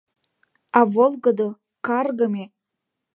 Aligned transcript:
А 0.77 0.81
волгыдо, 0.93 1.47
каргыме... 1.87 2.45